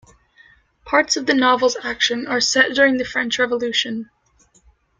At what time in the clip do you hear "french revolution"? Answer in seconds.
3.05-4.09